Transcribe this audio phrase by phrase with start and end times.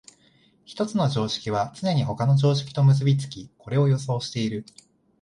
[0.65, 4.65] 一つの常識はつねに他の常識と結び付き、これを予想している。